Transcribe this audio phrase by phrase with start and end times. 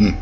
[0.00, 0.14] Muy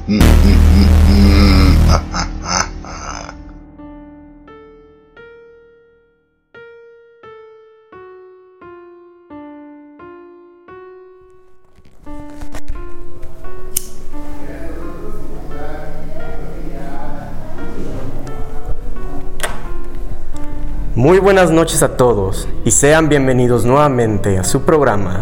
[21.21, 25.21] buenas noches a todos y sean bienvenidos nuevamente a su programa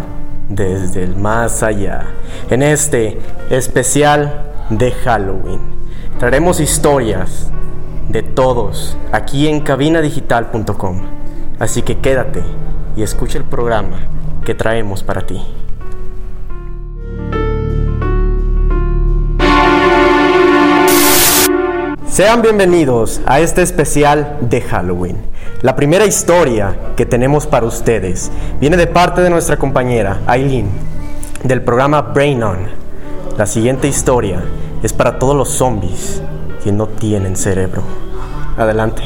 [0.49, 2.07] Desde el Más Allá.
[2.49, 3.19] En este
[3.51, 5.77] especial de Halloween
[6.19, 7.51] traeremos historias
[8.09, 11.03] de todos aquí en cabinadigital.com.
[11.59, 12.43] Así que quédate
[12.97, 13.99] y escucha el programa
[14.45, 15.43] que traemos para ti.
[22.07, 25.19] Sean bienvenidos a este especial de Halloween.
[25.61, 30.71] La primera historia que tenemos para ustedes viene de parte de nuestra compañera Aileen
[31.45, 32.86] del programa Brain On.
[33.37, 34.43] La siguiente historia
[34.83, 36.23] es para todos los zombies
[36.65, 37.83] que no tienen cerebro.
[38.57, 39.03] Adelante.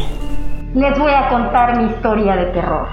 [0.73, 2.87] Les voy a contar mi historia de terror.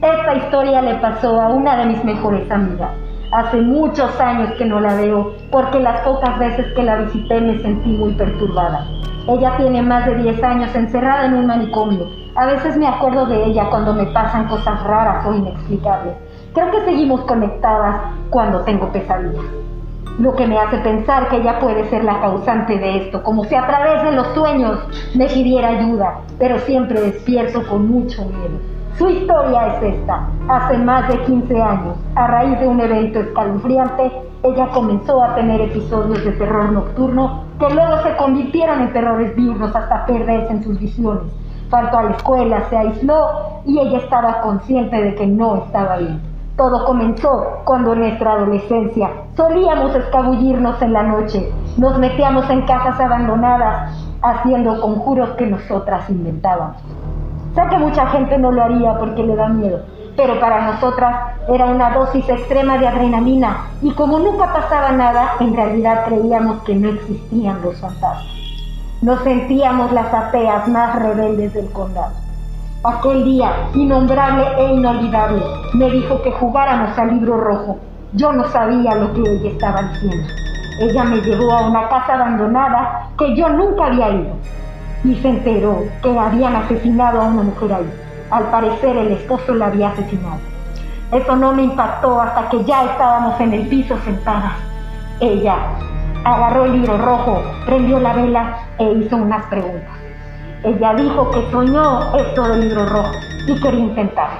[0.00, 2.88] Esta historia le pasó a una de mis mejores amigas.
[3.32, 7.60] Hace muchos años que no la veo porque las pocas veces que la visité me
[7.60, 8.86] sentí muy perturbada.
[9.28, 12.08] Ella tiene más de 10 años encerrada en un manicomio.
[12.34, 16.14] A veces me acuerdo de ella cuando me pasan cosas raras o inexplicables.
[16.54, 17.94] Creo que seguimos conectadas
[18.30, 19.61] cuando tengo pesadillas.
[20.18, 23.54] Lo que me hace pensar que ella puede ser la causante de esto, como si
[23.54, 24.78] a través de los sueños
[25.14, 28.60] me pidiera ayuda, pero siempre despierto con mucho miedo.
[28.98, 30.28] Su historia es esta.
[30.48, 35.62] Hace más de 15 años, a raíz de un evento escalofriante, ella comenzó a tener
[35.62, 40.78] episodios de terror nocturno que luego se convirtieron en terrores diurnos hasta perderse en sus
[40.78, 41.32] visiones.
[41.70, 46.31] Faltó a la escuela, se aisló y ella estaba consciente de que no estaba bien.
[46.62, 53.00] Todo comenzó cuando en nuestra adolescencia solíamos escabullirnos en la noche, nos metíamos en casas
[53.00, 56.76] abandonadas haciendo conjuros que nosotras inventábamos.
[57.56, 59.80] Sé que mucha gente no lo haría porque le da miedo,
[60.16, 65.56] pero para nosotras era una dosis extrema de adrenalina y como nunca pasaba nada, en
[65.56, 68.24] realidad creíamos que no existían los fantasmas.
[69.00, 72.21] Nos sentíamos las ateas más rebeldes del condado.
[72.84, 75.40] Aquel día, innombrable e inolvidable,
[75.72, 77.78] me dijo que jugáramos al libro rojo.
[78.14, 80.26] Yo no sabía lo que ella estaba diciendo.
[80.80, 84.34] Ella me llevó a una casa abandonada que yo nunca había ido
[85.04, 87.92] y se enteró que habían asesinado a una mujer ahí.
[88.32, 90.40] Al parecer el esposo la había asesinado.
[91.12, 94.54] Eso no me impactó hasta que ya estábamos en el piso sentadas.
[95.20, 95.54] Ella
[96.24, 100.01] agarró el libro rojo, prendió la vela e hizo unas preguntas.
[100.64, 103.10] Ella dijo que soñó esto del libro rojo
[103.48, 104.38] y quería intentarlo.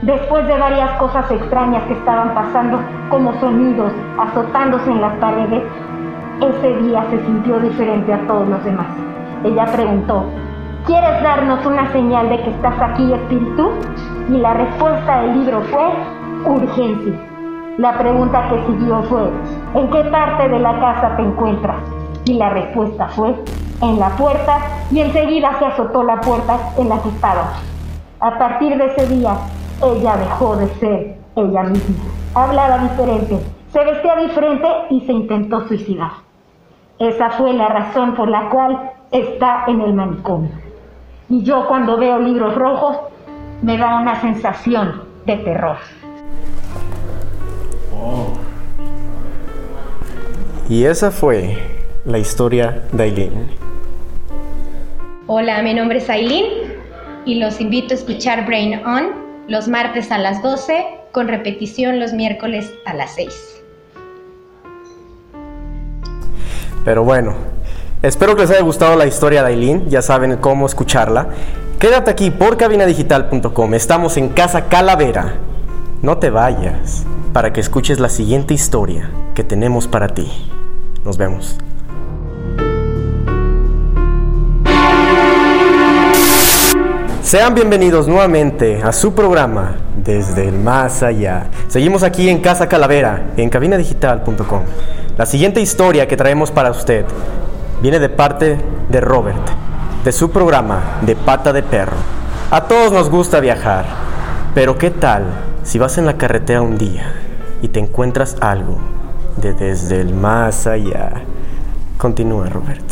[0.00, 2.80] Después de varias cosas extrañas que estaban pasando,
[3.10, 5.62] como sonidos azotándose en las paredes,
[6.40, 8.86] ese día se sintió diferente a todos los demás.
[9.44, 10.24] Ella preguntó,
[10.86, 13.72] ¿quieres darnos una señal de que estás aquí, espíritu?
[14.30, 15.84] Y la respuesta del libro fue,
[16.50, 17.12] urgencia.
[17.76, 19.30] La pregunta que siguió fue,
[19.74, 21.82] ¿en qué parte de la casa te encuentras?
[22.24, 23.34] Y la respuesta fue,
[23.82, 24.58] en la puerta,
[24.90, 27.52] y enseguida se azotó la puerta en la que estaba.
[28.20, 29.36] A partir de ese día,
[29.82, 32.04] ella dejó de ser ella misma.
[32.34, 33.38] Hablaba diferente,
[33.72, 36.12] se vestía diferente y se intentó suicidar.
[36.98, 40.52] Esa fue la razón por la cual está en el manicomio.
[41.28, 42.96] Y yo cuando veo libros rojos
[43.62, 45.76] me da una sensación de terror.
[50.68, 51.58] Y esa fue
[52.04, 53.61] la historia de Aileen.
[55.34, 56.44] Hola, mi nombre es Aileen
[57.24, 59.14] y los invito a escuchar Brain On
[59.48, 63.62] los martes a las 12 con repetición los miércoles a las 6.
[66.84, 67.32] Pero bueno,
[68.02, 71.28] espero que les haya gustado la historia de Aileen, ya saben cómo escucharla.
[71.78, 75.36] Quédate aquí por cabinadigital.com, estamos en Casa Calavera.
[76.02, 80.30] No te vayas para que escuches la siguiente historia que tenemos para ti.
[81.06, 81.56] Nos vemos.
[87.32, 91.46] Sean bienvenidos nuevamente a su programa Desde el Más Allá.
[91.66, 94.60] Seguimos aquí en Casa Calavera, en cabinadigital.com.
[95.16, 97.06] La siguiente historia que traemos para usted
[97.80, 98.58] viene de parte
[98.90, 99.40] de Robert,
[100.04, 101.96] de su programa de Pata de Perro.
[102.50, 103.86] A todos nos gusta viajar,
[104.54, 105.24] pero ¿qué tal
[105.62, 107.14] si vas en la carretera un día
[107.62, 108.76] y te encuentras algo
[109.38, 111.22] de Desde el Más Allá?
[111.96, 112.84] Continúa, Robert.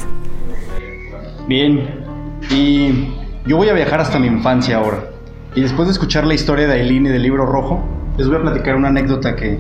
[1.47, 2.07] Bien,
[2.49, 5.05] y Yo voy a viajar hasta mi infancia ahora.
[5.55, 7.83] Y después de escuchar la historia de Aileen y del libro rojo,
[8.19, 9.59] les voy a platicar una anécdota que,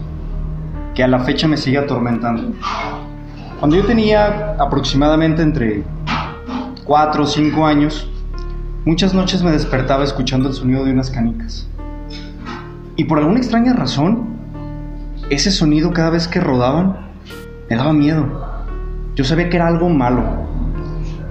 [0.94, 2.53] que a la fecha me sigue atormentando.
[3.59, 5.82] Cuando yo tenía aproximadamente entre
[6.85, 8.11] 4 o 5 años,
[8.85, 11.67] muchas noches me despertaba escuchando el sonido de unas canicas.
[12.97, 14.29] Y por alguna extraña razón,
[15.31, 16.99] ese sonido cada vez que rodaban
[17.71, 18.27] me daba miedo.
[19.15, 20.50] Yo sabía que era algo malo,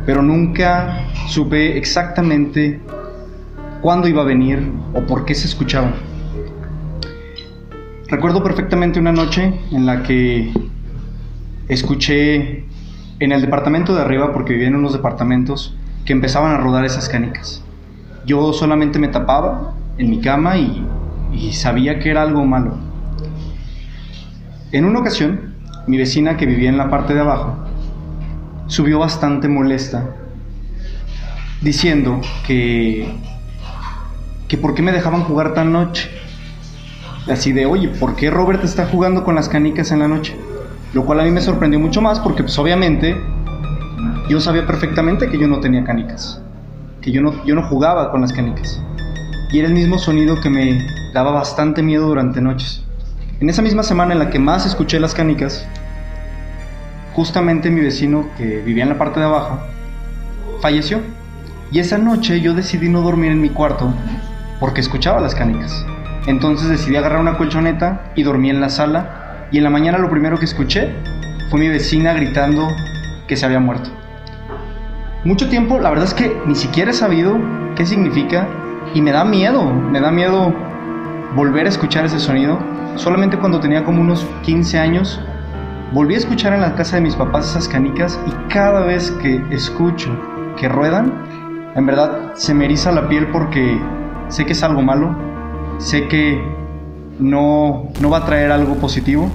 [0.10, 2.80] pero nunca supe exactamente
[3.80, 5.94] cuándo iba a venir o por qué se escuchaba.
[8.08, 10.52] Recuerdo perfectamente una noche en la que
[11.68, 12.66] escuché
[13.20, 17.08] en el departamento de arriba, porque vivía en unos departamentos, que empezaban a rodar esas
[17.08, 17.64] canicas.
[18.26, 20.88] Yo solamente me tapaba en mi cama y,
[21.32, 22.80] y sabía que era algo malo.
[24.72, 25.54] En una ocasión,
[25.86, 27.69] mi vecina que vivía en la parte de abajo
[28.70, 30.16] subió bastante molesta
[31.62, 33.14] diciendo que
[34.50, 36.10] que por qué me dejaban jugar tan noche.
[37.32, 40.36] Así de, oye, ¿por qué Robert está jugando con las canicas en la noche?
[40.94, 43.16] Lo cual a mí me sorprendió mucho más porque pues obviamente
[44.28, 46.42] yo sabía perfectamente que yo no tenía canicas,
[47.02, 48.82] que yo no, yo no jugaba con las canicas.
[49.52, 50.80] Y era el mismo sonido que me
[51.14, 52.84] daba bastante miedo durante noches.
[53.40, 55.68] En esa misma semana en la que más escuché las canicas,
[57.14, 59.60] justamente mi vecino que vivía en la parte de abajo
[60.62, 61.00] falleció.
[61.72, 63.94] Y esa noche yo decidí no dormir en mi cuarto
[64.60, 65.86] porque escuchaba las canicas.
[66.26, 70.10] Entonces decidí agarrar una colchoneta y dormí en la sala y en la mañana lo
[70.10, 70.94] primero que escuché
[71.50, 72.68] fue mi vecina gritando
[73.28, 73.90] que se había muerto.
[75.24, 77.38] Mucho tiempo, la verdad es que ni siquiera he sabido
[77.76, 78.48] qué significa
[78.94, 80.54] y me da miedo, me da miedo
[81.36, 82.60] volver a escuchar ese sonido.
[82.96, 85.22] Solamente cuando tenía como unos 15 años
[85.92, 89.44] volví a escuchar en la casa de mis papás esas canicas y cada vez que
[89.50, 90.10] escucho
[90.56, 93.80] que ruedan, en verdad se me eriza la piel porque
[94.28, 95.16] sé que es algo malo,
[95.80, 96.44] sé que
[97.18, 99.32] no, no va a traer algo positivo,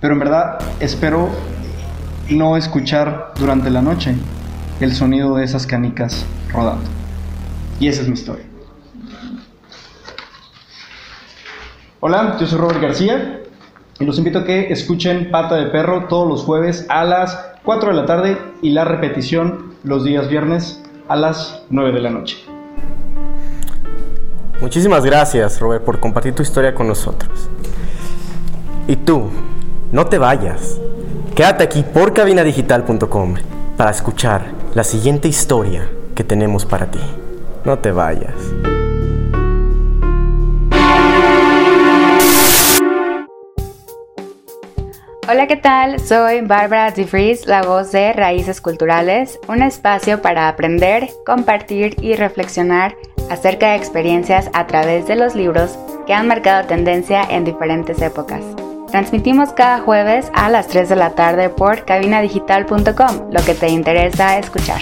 [0.00, 1.28] pero en verdad espero
[2.28, 4.16] no escuchar durante la noche
[4.80, 6.84] el sonido de esas canicas rodando.
[7.78, 8.44] Y esa es mi historia.
[12.00, 13.38] Hola, yo soy Robert García
[14.00, 17.90] y los invito a que escuchen Pata de Perro todos los jueves a las 4
[17.90, 22.38] de la tarde y la repetición los días viernes a las 9 de la noche.
[24.60, 27.48] Muchísimas gracias, Robert, por compartir tu historia con nosotros.
[28.86, 29.28] Y tú,
[29.92, 30.80] no te vayas.
[31.34, 33.34] Quédate aquí por cabinadigital.com
[33.76, 37.00] para escuchar la siguiente historia que tenemos para ti.
[37.64, 38.34] No te vayas.
[45.30, 46.00] Hola, ¿qué tal?
[46.00, 52.96] Soy Bárbara DeVries, la voz de Raíces Culturales, un espacio para aprender, compartir y reflexionar
[53.28, 58.40] acerca de experiencias a través de los libros que han marcado tendencia en diferentes épocas.
[58.90, 64.38] Transmitimos cada jueves a las 3 de la tarde por cabinadigital.com, lo que te interesa
[64.38, 64.80] escuchar.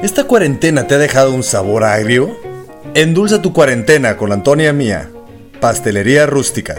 [0.00, 2.45] ¿Esta cuarentena te ha dejado un sabor agrio?
[2.98, 5.10] Endulza tu cuarentena con la Antonia Mía,
[5.60, 6.76] Pastelería Rústica.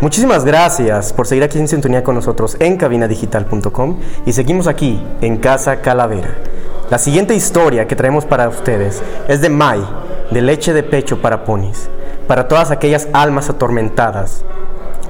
[0.00, 5.36] Muchísimas gracias por seguir aquí en sintonía con nosotros en cabinadigital.com y seguimos aquí en
[5.36, 6.34] Casa Calavera.
[6.90, 9.86] La siguiente historia que traemos para ustedes es de Mai,
[10.32, 11.88] de leche de pecho para ponis,
[12.26, 14.44] para todas aquellas almas atormentadas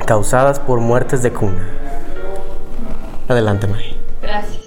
[0.04, 1.66] causadas por muertes de cuna.
[3.26, 3.96] Adelante, Mai.
[4.20, 4.63] Gracias.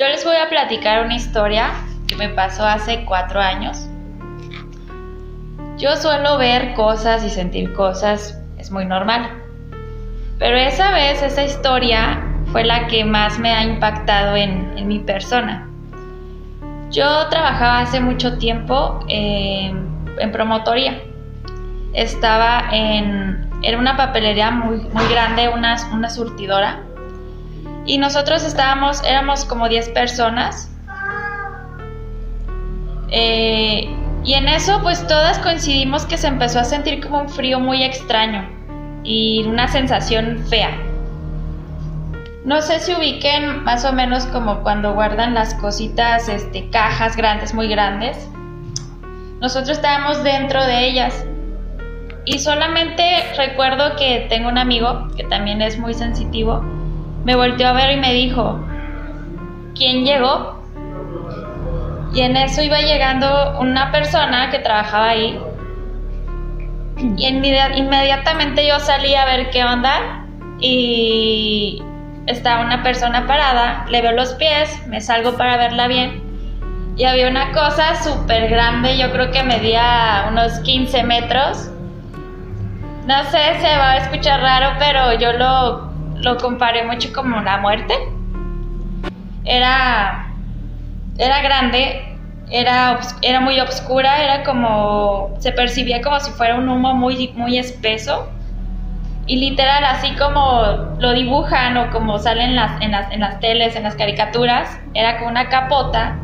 [0.00, 1.72] Yo les voy a platicar una historia
[2.08, 3.86] que me pasó hace cuatro años.
[5.76, 9.28] Yo suelo ver cosas y sentir cosas es muy normal.
[10.38, 12.18] Pero esa vez, esa historia
[12.50, 15.68] fue la que más me ha impactado en, mi persona.
[16.90, 20.98] Yo trabajaba hace mucho tiempo en promotoría.
[21.92, 26.84] Estaba en, una papelería muy, muy grande, una, una surtidora.
[27.86, 30.70] Y nosotros estábamos, éramos como 10 personas.
[33.10, 33.88] Eh,
[34.24, 37.82] y en eso pues todas coincidimos que se empezó a sentir como un frío muy
[37.82, 38.48] extraño
[39.02, 40.76] y una sensación fea.
[42.44, 47.52] No sé si ubiquen más o menos como cuando guardan las cositas, este, cajas grandes,
[47.52, 48.28] muy grandes.
[49.40, 51.26] Nosotros estábamos dentro de ellas.
[52.24, 53.04] Y solamente
[53.36, 56.62] recuerdo que tengo un amigo que también es muy sensitivo.
[57.24, 58.58] Me volteó a ver y me dijo,
[59.74, 60.62] ¿quién llegó?
[62.14, 65.38] Y en eso iba llegando una persona que trabajaba ahí
[67.16, 70.26] Y inmedi- inmediatamente yo salí a ver qué onda
[70.58, 71.82] y
[72.26, 76.22] estaba una persona parada, le veo los pies, me salgo para verla bien
[76.96, 81.70] y había una cosa súper grande, yo creo que medía unos 15 metros.
[83.06, 85.89] No sé, se va a escuchar raro, pero yo lo,
[86.20, 87.94] lo comparé mucho como la muerte.
[89.44, 90.26] Era,
[91.18, 92.16] era grande,
[92.50, 97.58] era, era muy oscura, era como, se percibía como si fuera un humo muy, muy
[97.58, 98.28] espeso.
[99.26, 103.76] Y literal, así como lo dibujan o como salen las, en, las, en las teles,
[103.76, 106.16] en las caricaturas, era como una capota.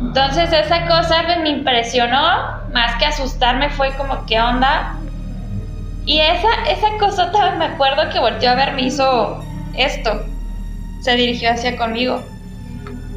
[0.00, 4.96] Entonces esa cosa me impresionó, más que asustarme fue como, ¿qué onda?
[6.06, 9.42] Y esa, esa cosota me acuerdo que volteó a ver, me hizo
[9.74, 10.24] esto.
[11.00, 12.22] Se dirigió hacia conmigo.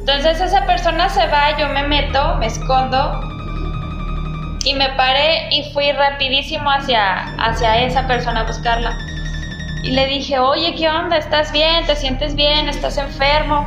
[0.00, 3.20] Entonces esa persona se va, yo me meto, me escondo
[4.64, 8.96] y me paré y fui rapidísimo hacia, hacia esa persona a buscarla.
[9.82, 11.16] Y le dije, oye, ¿qué onda?
[11.16, 11.86] ¿Estás bien?
[11.86, 12.68] ¿Te sientes bien?
[12.68, 13.66] ¿Estás enfermo?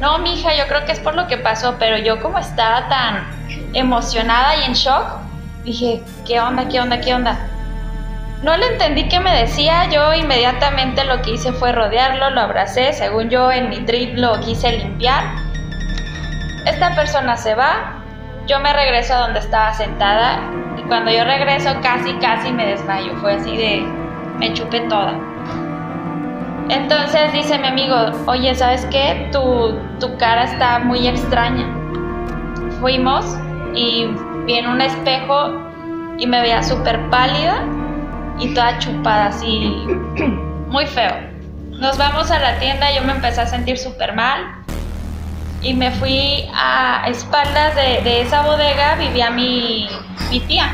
[0.00, 3.26] No, mija, yo creo que es por lo que pasó, pero yo como estaba tan
[3.72, 5.04] emocionada y en shock,
[5.64, 6.68] dije, ¿qué onda?
[6.68, 7.00] ¿Qué onda?
[7.00, 7.38] ¿Qué onda?
[8.42, 12.92] No le entendí qué me decía, yo inmediatamente lo que hice fue rodearlo, lo abracé,
[12.92, 15.24] según yo en mi trip lo quise limpiar.
[16.64, 17.94] Esta persona se va,
[18.46, 20.38] yo me regreso a donde estaba sentada
[20.76, 23.84] y cuando yo regreso casi, casi me desmayo, fue así de,
[24.38, 25.14] me chupé toda.
[26.68, 29.30] Entonces dice mi amigo, oye, ¿sabes qué?
[29.32, 31.66] Tu, tu cara está muy extraña.
[32.78, 33.36] Fuimos
[33.74, 34.06] y
[34.44, 35.60] vi en un espejo
[36.18, 37.64] y me veía súper pálida
[38.40, 39.84] y toda chupada así,
[40.68, 41.16] muy feo.
[41.70, 44.64] Nos vamos a la tienda, yo me empecé a sentir súper mal
[45.62, 49.88] y me fui a espaldas de, esa bodega, vivía mi,
[50.46, 50.72] tía.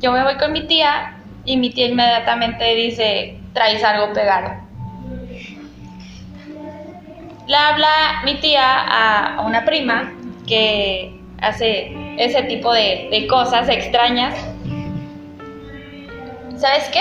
[0.00, 4.52] Yo me voy con mi tía y mi tía inmediatamente dice, traes algo pegado.
[7.46, 10.12] Le habla mi tía a, una prima
[10.46, 14.34] que hace ese tipo de cosas extrañas.
[16.56, 17.00] ¿Sabes qué?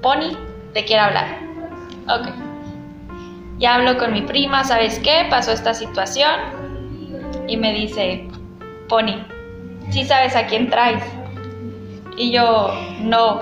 [0.00, 0.36] Pony
[0.72, 1.38] te quiere hablar.
[2.08, 2.28] Ok.
[3.58, 5.26] Ya hablo con mi prima, ¿sabes qué?
[5.30, 6.40] Pasó esta situación.
[7.46, 8.28] Y me dice,
[8.88, 9.24] Pony,
[9.90, 11.02] ¿sí sabes a quién traes?
[12.16, 13.40] Y yo, no.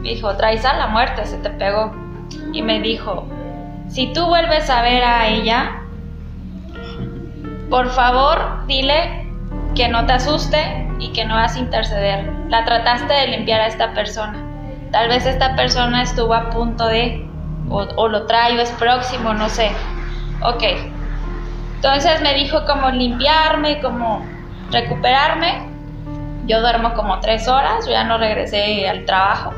[0.00, 1.94] Me dijo, traes a la muerte, se te pegó.
[2.52, 3.26] Y me dijo,
[3.88, 5.82] si tú vuelves a ver a ella,
[7.70, 9.25] por favor dile
[9.76, 12.32] que no te asuste y que no vas a interceder.
[12.48, 14.42] La trataste de limpiar a esta persona.
[14.90, 17.28] Tal vez esta persona estuvo a punto de,
[17.68, 19.70] o, lo trae o es próximo, no sé.
[20.42, 20.64] Ok.
[21.76, 24.24] Entonces me dijo cómo limpiarme, cómo
[24.70, 25.68] recuperarme.
[26.46, 29.52] Yo duermo como tres horas, yo ya no regresé al trabajo.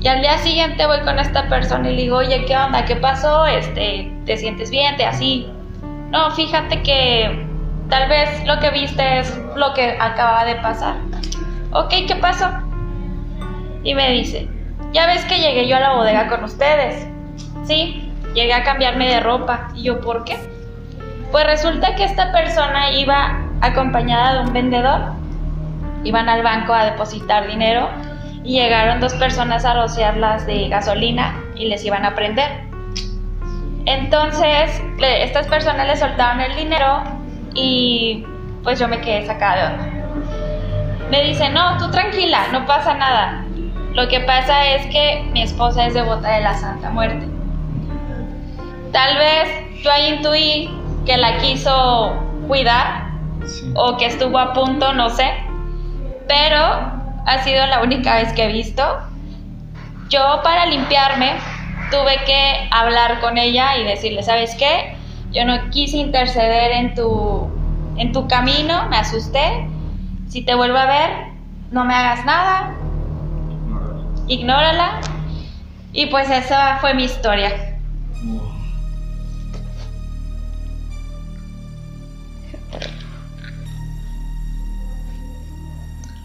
[0.00, 2.84] Y al día siguiente voy con esta persona y le digo, oye, ¿qué onda?
[2.84, 3.46] ¿Qué pasó?
[3.46, 4.96] Este, ¿Te sientes bien?
[4.96, 5.50] ¿Te así?
[6.10, 7.47] No, fíjate que
[7.88, 10.96] tal vez lo que viste es lo que acaba de pasar.
[11.72, 12.48] Ok, ¿qué pasó?
[13.82, 14.48] Y me dice,
[14.92, 17.06] ya ves que llegué yo a la bodega con ustedes.
[17.64, 19.68] Sí, llegué a cambiarme de ropa.
[19.74, 20.38] Y yo, ¿por qué?
[21.30, 25.12] Pues resulta que esta persona iba acompañada de un vendedor.
[26.04, 27.88] Iban al banco a depositar dinero
[28.44, 32.68] y llegaron dos personas a rociarlas de gasolina y les iban a prender.
[33.84, 37.17] Entonces, estas personas le soltaron el dinero
[37.58, 38.24] y
[38.62, 39.98] pues yo me quedé sacada de onda.
[41.10, 43.44] Me dice, no, tú tranquila, no pasa nada.
[43.94, 47.26] Lo que pasa es que mi esposa es devota de la Santa Muerte.
[48.92, 50.70] Tal vez yo ahí intuí
[51.04, 52.14] que la quiso
[52.46, 53.08] cuidar
[53.74, 55.32] o que estuvo a punto, no sé.
[56.28, 56.62] Pero
[57.26, 58.82] ha sido la única vez que he visto.
[60.10, 61.36] Yo para limpiarme
[61.90, 64.94] tuve que hablar con ella y decirle, ¿sabes qué?
[65.32, 67.37] Yo no quise interceder en tu,
[67.98, 69.68] en tu camino, me asusté.
[70.28, 71.10] Si te vuelvo a ver,
[71.70, 72.74] no me hagas nada,
[74.26, 75.00] ignórala.
[75.92, 77.78] Y pues esa fue mi historia.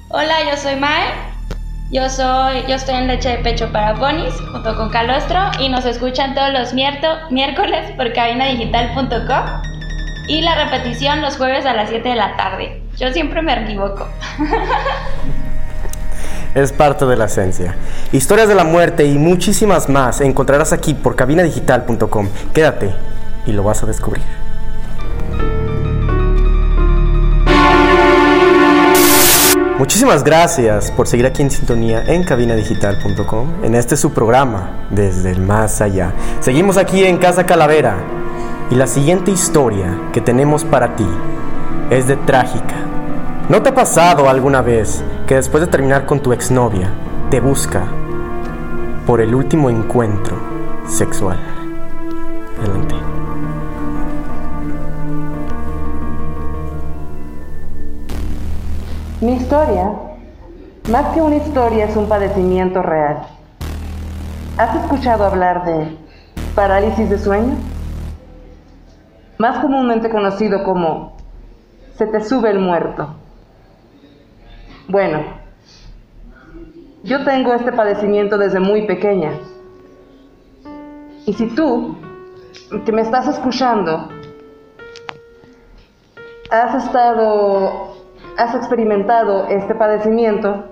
[0.09, 1.33] Hola, yo soy Mae.
[1.91, 5.85] Yo soy, yo estoy en leche de pecho para ponis junto con Calostro y nos
[5.85, 9.82] escuchan todos los miércoles por cabinadigital.com
[10.27, 12.81] y la repetición los jueves a las 7 de la tarde.
[12.97, 14.07] Yo siempre me equivoco.
[16.55, 17.75] Es parte de la esencia.
[18.11, 22.29] Historias de la muerte y muchísimas más encontrarás aquí por cabinadigital.com.
[22.53, 22.93] Quédate
[23.47, 24.23] y lo vas a descubrir.
[29.79, 35.41] Muchísimas gracias por seguir aquí en sintonía en cabinadigital.com, en este su programa, Desde el
[35.41, 36.13] Más Allá.
[36.39, 38.22] Seguimos aquí en Casa Calavera
[38.69, 41.07] y la siguiente historia que tenemos para ti
[41.89, 42.75] es de trágica.
[43.49, 46.89] ¿No te ha pasado alguna vez que después de terminar con tu exnovia
[47.29, 47.83] te busca
[49.05, 50.37] por el último encuentro
[50.87, 51.37] sexual?
[52.59, 52.95] Adelante.
[59.19, 59.91] Mi historia,
[60.89, 63.19] más que una historia, es un padecimiento real.
[64.57, 65.97] ¿Has escuchado hablar de
[66.55, 67.55] parálisis de sueño?
[69.37, 71.17] Más comúnmente conocido como
[71.95, 73.15] se te sube el muerto.
[74.87, 75.23] Bueno,
[77.03, 79.31] yo tengo este padecimiento desde muy pequeña.
[81.25, 81.97] Y si tú,
[82.85, 84.09] que me estás escuchando,
[86.51, 87.93] has estado
[88.37, 90.65] has experimentado este padecimiento,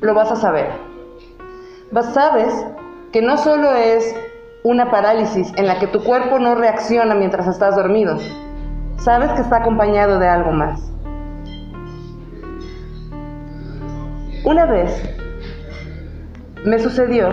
[0.00, 0.70] lo vas a saber.
[2.12, 2.66] Sabes
[3.12, 4.14] que no solo es
[4.62, 8.18] una parálisis en la que tu cuerpo no reacciona mientras estás dormido,
[8.98, 10.92] sabes que está acompañado de algo más.
[14.44, 15.02] Una vez
[16.64, 17.30] me sucedió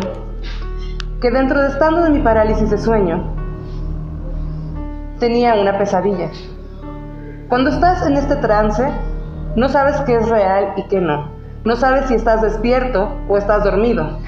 [1.22, 3.34] que dentro de estando de mi parálisis de sueño,
[5.20, 6.30] tenía una pesadilla.
[7.48, 8.86] Cuando estás en este trance,
[9.56, 11.32] no sabes qué es real y qué no.
[11.64, 14.20] No sabes si estás despierto o estás dormido.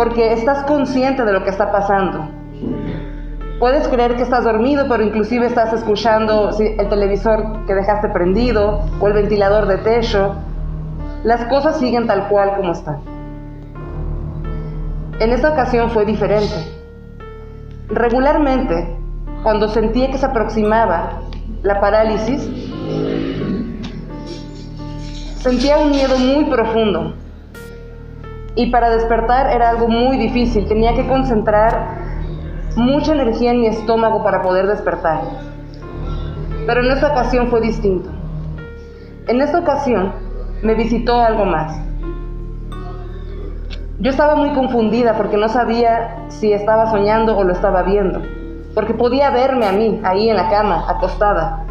[0.00, 2.26] Porque estás consciente de lo que está pasando.
[3.58, 9.06] Puedes creer que estás dormido, pero inclusive estás escuchando el televisor que dejaste prendido o
[9.08, 10.36] el ventilador de techo.
[11.22, 13.00] Las cosas siguen tal cual como están.
[15.18, 16.54] En esta ocasión fue diferente.
[17.90, 18.96] Regularmente,
[19.42, 21.20] cuando sentía que se aproximaba
[21.62, 22.48] la parálisis,
[25.42, 27.14] Sentía un miedo muy profundo.
[28.54, 30.66] Y para despertar era algo muy difícil.
[30.66, 31.98] Tenía que concentrar
[32.76, 35.20] mucha energía en mi estómago para poder despertar.
[36.66, 38.10] Pero en esta ocasión fue distinto.
[39.28, 40.12] En esta ocasión
[40.62, 41.80] me visitó algo más.
[43.98, 48.22] Yo estaba muy confundida porque no sabía si estaba soñando o lo estaba viendo,
[48.74, 51.66] porque podía verme a mí ahí en la cama, acostada,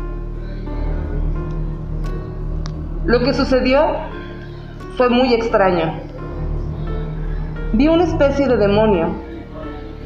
[3.09, 3.87] Lo que sucedió
[4.95, 6.08] fue muy extraño.
[7.73, 9.09] Vi una especie de demonio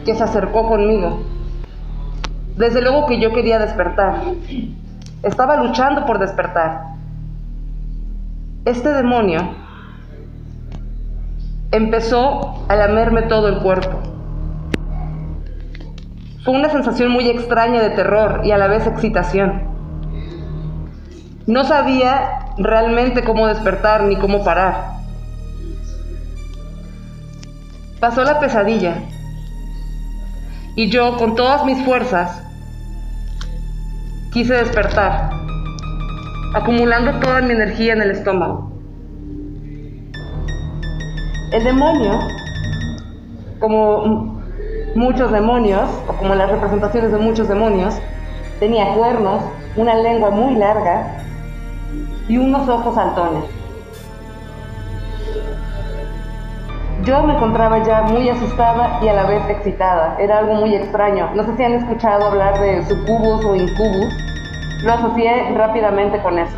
[0.05, 1.21] que se acercó conmigo.
[2.57, 4.15] Desde luego que yo quería despertar.
[5.23, 6.93] Estaba luchando por despertar.
[8.65, 9.39] Este demonio
[11.71, 13.99] empezó a lamerme todo el cuerpo.
[16.43, 19.63] Fue una sensación muy extraña de terror y a la vez excitación.
[21.47, 25.02] No sabía realmente cómo despertar ni cómo parar.
[28.03, 28.95] Pasó la pesadilla
[30.75, 32.43] y yo con todas mis fuerzas
[34.33, 35.29] quise despertar,
[36.53, 38.73] acumulando toda mi energía en el estómago.
[41.53, 42.19] El demonio,
[43.59, 44.43] como
[44.95, 47.95] muchos demonios, o como las representaciones de muchos demonios,
[48.59, 49.43] tenía cuernos,
[49.77, 51.23] una lengua muy larga
[52.27, 53.45] y unos ojos saltones.
[57.03, 60.15] Yo me encontraba ya muy asustada y a la vez excitada.
[60.19, 61.29] Era algo muy extraño.
[61.35, 64.13] No sé si han escuchado hablar de sucubus o incubus.
[64.83, 66.57] Lo asocié rápidamente con eso.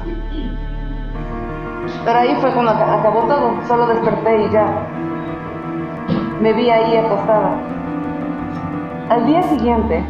[2.06, 3.54] Pero ahí fue cuando acabó todo.
[3.68, 4.68] Solo desperté y ya.
[6.42, 7.56] Me vi ahí acostada.
[9.10, 10.04] Al día siguiente,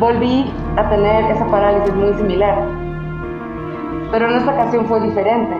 [0.00, 2.84] volví a tener esa parálisis muy similar
[4.14, 5.56] pero en esta ocasión fue diferente,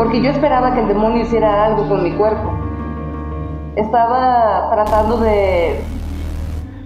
[0.00, 2.50] porque yo esperaba que el demonio hiciera algo con mi cuerpo.
[3.76, 5.84] Estaba tratando de,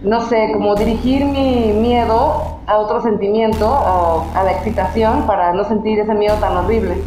[0.03, 5.63] no sé, como dirigir mi miedo a otro sentimiento, o a la excitación, para no
[5.63, 7.05] sentir ese miedo tan horrible.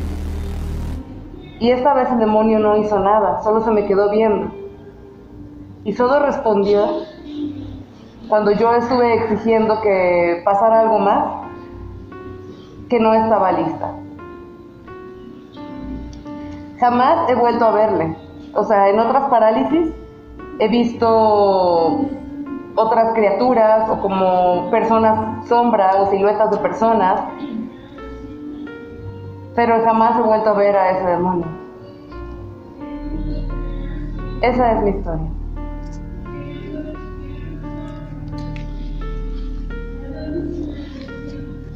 [1.59, 4.49] Y esta vez el demonio no hizo nada, solo se me quedó viendo.
[5.83, 6.87] Y solo respondió
[8.29, 11.49] cuando yo estuve exigiendo que pasara algo más
[12.87, 13.96] que no estaba lista.
[16.79, 18.15] Jamás he vuelto a verle.
[18.53, 19.93] O sea, en otras parálisis
[20.59, 22.05] he visto
[22.75, 27.21] otras criaturas o como personas sombra o siluetas de personas,
[29.55, 31.47] pero jamás he vuelto a ver a ese demonio.
[34.41, 35.31] Esa es mi historia.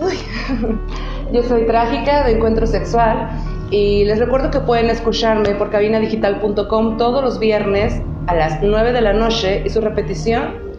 [1.31, 3.29] yo soy Trágica de Encuentro Sexual
[3.71, 9.01] y les recuerdo que pueden escucharme por cabinadigital.com todos los viernes a las 9 de
[9.01, 10.69] la noche y su repetición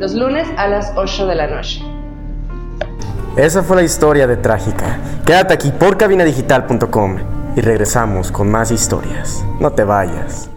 [0.00, 1.82] los lunes a las 8 de la noche.
[3.36, 4.98] Esa fue la historia de Trágica.
[5.24, 7.18] Quédate aquí por cabinadigital.com
[7.54, 9.44] y regresamos con más historias.
[9.60, 10.50] No te vayas.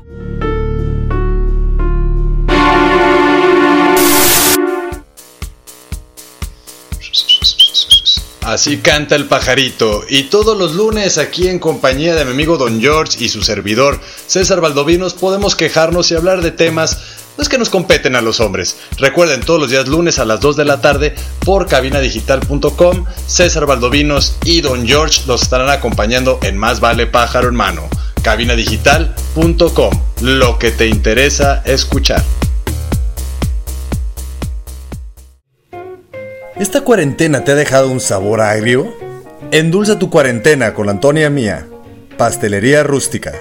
[8.46, 10.04] Así canta el pajarito.
[10.10, 14.00] Y todos los lunes aquí en compañía de mi amigo Don George y su servidor
[14.28, 17.00] César Valdovinos podemos quejarnos y hablar de temas
[17.38, 18.78] no es que nos competen a los hombres.
[18.98, 23.06] Recuerden todos los días lunes a las 2 de la tarde por cabinadigital.com.
[23.26, 27.90] César Valdovinos y Don George los estarán acompañando en Más Vale Pájaro Hermano.
[28.22, 29.92] cabinadigital.com.
[30.22, 32.24] Lo que te interesa escuchar.
[36.56, 38.94] ¿Esta cuarentena te ha dejado un sabor agrio?
[39.50, 41.66] Endulza tu cuarentena con Antonia Mía,
[42.16, 43.32] Pastelería Rústica.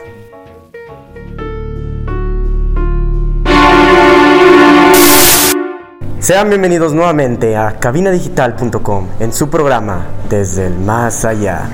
[6.21, 11.69] Sean bienvenidos nuevamente a cabinadigital.com en su programa Desde el Más Allá.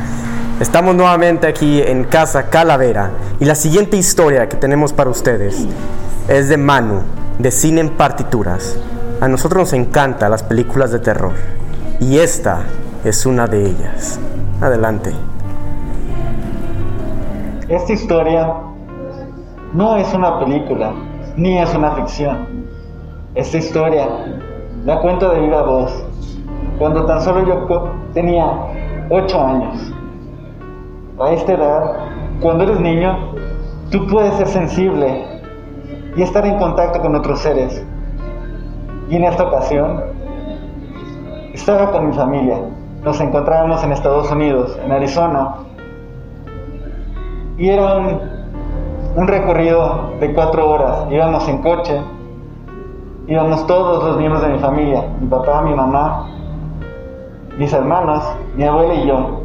[0.61, 5.55] Estamos nuevamente aquí en Casa Calavera y la siguiente historia que tenemos para ustedes
[6.27, 7.03] es de Manu,
[7.39, 8.77] de Cine en Partituras.
[9.21, 11.33] A nosotros nos encantan las películas de terror
[11.99, 12.61] y esta
[13.05, 14.21] es una de ellas.
[14.61, 15.13] Adelante.
[17.69, 18.55] Esta historia
[19.73, 20.93] no es una película,
[21.37, 22.65] ni es una ficción.
[23.35, 24.07] Esta historia
[24.85, 25.93] la cuento de viva voz,
[26.79, 28.47] cuando tan solo yo tenía
[29.11, 29.93] 8 años.
[31.19, 31.95] A esta edad,
[32.41, 33.35] cuando eres niño,
[33.91, 35.43] tú puedes ser sensible
[36.15, 37.85] y estar en contacto con otros seres.
[39.09, 40.03] Y en esta ocasión,
[41.55, 42.59] estaba con mi familia.
[43.05, 45.55] Nos encontrábamos en Estados Unidos, en Arizona,
[47.59, 51.07] y era un, recorrido de cuatro horas.
[51.11, 52.01] Íbamos en coche,
[53.27, 56.29] íbamos todos los miembros de mi familia, mi papá, mi mamá,
[57.59, 58.23] mis hermanos,
[58.57, 59.41] mi abuela y yo.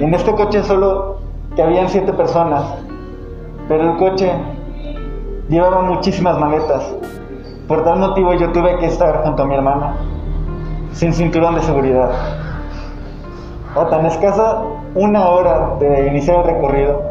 [0.00, 1.16] En este coche solo
[1.54, 2.62] que habían siete personas,
[3.68, 4.30] pero el coche
[5.48, 6.94] llevaba muchísimas maletas.
[7.68, 9.96] Por tal motivo yo tuve que estar junto a mi hermana,
[10.92, 12.10] sin cinturón de seguridad.
[13.74, 14.62] A tan escasa
[14.94, 17.02] una hora de iniciar el recorrido,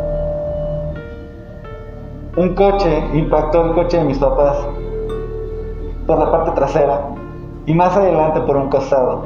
[2.38, 4.58] un coche impactó el coche de mis papás
[6.08, 7.02] por la parte trasera
[7.66, 9.24] y más adelante por un costado.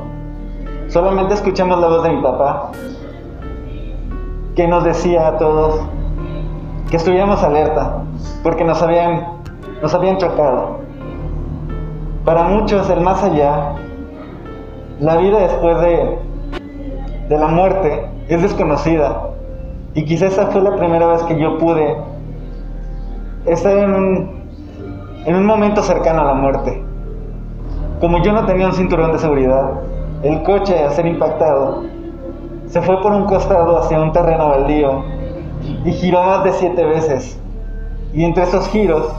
[0.88, 2.72] Solamente escuchamos la voz de mi papá
[4.56, 5.80] que nos decía a todos
[6.89, 8.04] que estuviéramos alerta
[8.42, 9.28] porque nos habían,
[9.82, 10.88] nos habían chocado.
[12.25, 13.75] Para muchos el más allá,
[14.99, 16.17] la vida después de,
[17.29, 19.29] de la muerte es desconocida
[19.93, 21.95] y quizás esa fue la primera vez que yo pude
[23.45, 24.43] estar en un,
[25.25, 26.84] en un momento cercano a la muerte.
[27.99, 29.71] Como yo no tenía un cinturón de seguridad,
[30.23, 31.84] el coche al ser impactado
[32.67, 35.03] se fue por un costado hacia un terreno baldío
[35.86, 37.39] y giró más de siete veces.
[38.13, 39.12] Y entre esos giros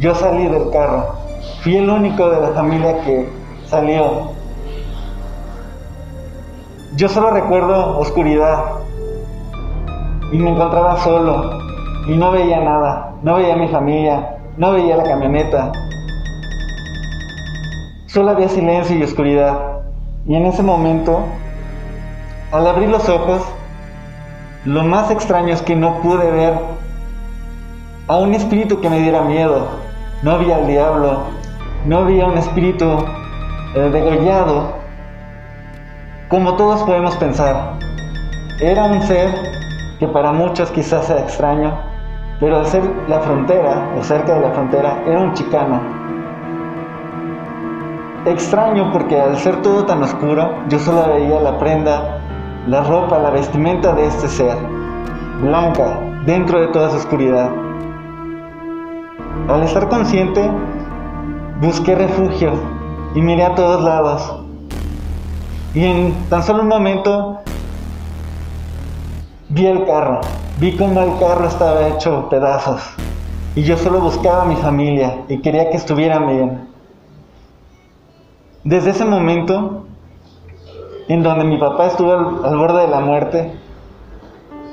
[0.00, 1.25] yo salí del carro.
[1.66, 3.28] Fui el único de la familia que
[3.66, 4.30] salió.
[6.94, 8.56] Yo solo recuerdo oscuridad
[10.30, 11.58] y me encontraba solo
[12.06, 15.72] y no veía nada, no veía a mi familia, no veía la camioneta.
[18.06, 19.58] Solo había silencio y oscuridad.
[20.24, 21.18] Y en ese momento,
[22.52, 23.42] al abrir los ojos,
[24.64, 26.54] lo más extraño es que no pude ver
[28.06, 29.66] a un espíritu que me diera miedo.
[30.22, 31.35] No había al diablo,
[31.86, 32.84] no había un espíritu
[33.74, 34.74] eh, degollado,
[36.28, 37.74] como todos podemos pensar.
[38.60, 39.32] Era un ser
[40.00, 41.78] que para muchos quizás sea extraño,
[42.40, 45.80] pero al ser la frontera, o cerca de la frontera, era un chicano.
[48.24, 52.18] Extraño porque al ser todo tan oscuro, yo solo veía la prenda,
[52.66, 54.56] la ropa, la vestimenta de este ser,
[55.40, 57.50] blanca, dentro de toda su oscuridad.
[59.48, 60.50] Al estar consciente,
[61.60, 62.52] busqué refugio
[63.14, 64.42] y miré a todos lados.
[65.74, 67.40] Y en tan solo un momento
[69.48, 70.20] vi el carro,
[70.58, 72.82] vi cómo el carro estaba hecho pedazos.
[73.54, 76.68] Y yo solo buscaba a mi familia y quería que estuvieran bien.
[78.64, 79.86] Desde ese momento,
[81.08, 82.12] en donde mi papá estuvo
[82.44, 83.52] al, borde de la muerte,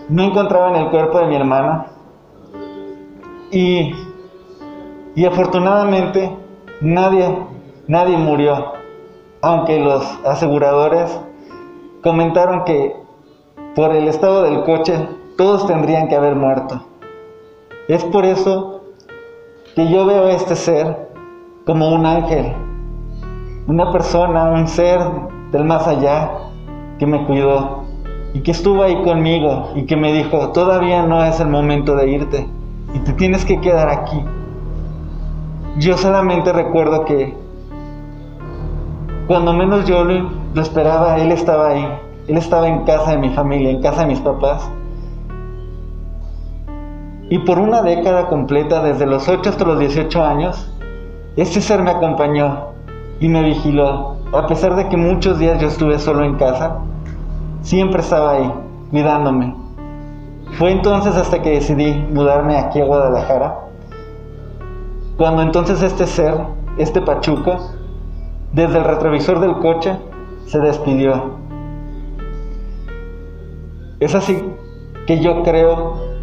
[0.10, 1.88] no encontraban el cuerpo de mi hermana.
[3.52, 3.94] Y,
[5.16, 6.43] y afortunadamente
[6.84, 7.26] nadie,
[7.88, 8.74] nadie murió,
[9.42, 11.18] aunque los aseguradores
[12.04, 12.94] comentaron que
[13.76, 14.94] por el estado del coche
[15.38, 16.86] todos tendrían que haber muerto.
[17.88, 18.82] Es por eso
[19.76, 21.10] que yo veo a este ser
[21.66, 22.54] como un ángel,
[23.68, 25.00] una persona, un ser
[25.52, 26.32] del más allá
[27.00, 27.84] que me cuidó
[28.34, 32.10] y que estuvo ahí conmigo y que me dijo, todavía no es el momento de
[32.10, 32.48] irte
[32.94, 34.22] y te tienes que quedar aquí.
[35.78, 37.36] Yo solamente recuerdo que
[39.28, 41.88] cuando menos yo lo, esperaba, él estaba ahí,
[42.28, 44.70] él estaba en casa de mi familia, en casa de mis papás.
[47.30, 50.72] Y por una década completa, desde los 8 hasta los 18 años,
[51.38, 52.68] este ser me acompañó
[53.20, 54.18] y me vigiló.
[54.32, 56.78] A pesar de que muchos días yo estuve solo en casa,
[57.62, 58.54] siempre estaba ahí,
[58.92, 59.56] cuidándome.
[60.60, 63.58] Fue entonces hasta que decidí mudarme aquí a Guadalajara,
[65.18, 66.36] cuando entonces este ser,
[66.78, 67.60] este Pachuca,
[68.52, 69.98] desde el retrovisor del coche,
[70.46, 71.36] se despidió.
[74.00, 74.44] Es así
[75.08, 76.14] que yo creo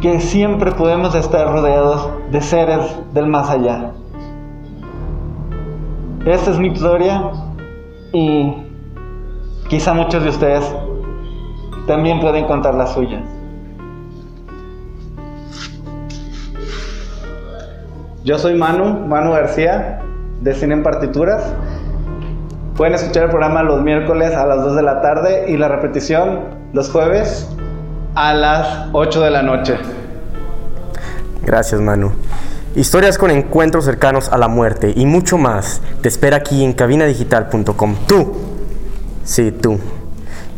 [0.00, 3.92] que siempre podemos estar rodeados de seres del más allá.
[6.24, 7.32] Esta es mi historia
[8.12, 8.52] y
[9.68, 10.74] quizá muchos de ustedes
[11.86, 13.22] también pueden contar la suya.
[18.24, 20.00] Yo soy Manu, Manu García,
[20.40, 21.42] de Cine en Partituras.
[22.76, 26.40] Pueden escuchar el programa los miércoles a las 2 de la tarde y la repetición
[26.72, 27.48] los jueves
[28.14, 29.76] a las 8 de la noche.
[31.44, 32.12] Gracias, Manu.
[32.76, 37.96] Historias con encuentros cercanos a la muerte y mucho más te espera aquí en cabinadigital.com.
[38.06, 38.34] Tú,
[39.24, 39.80] sí, tú,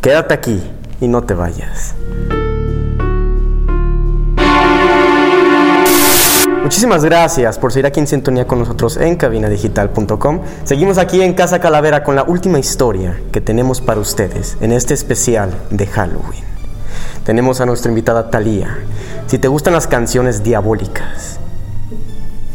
[0.02, 0.62] quédate aquí
[1.00, 1.94] y no te vayas.
[6.64, 10.40] Muchísimas gracias por seguir aquí en sintonía con nosotros en cabinadigital.com.
[10.64, 14.94] Seguimos aquí en Casa Calavera con la última historia que tenemos para ustedes en este
[14.94, 16.42] especial de Halloween.
[17.26, 18.78] Tenemos a nuestra invitada Thalía.
[19.26, 21.38] Si te gustan las canciones diabólicas,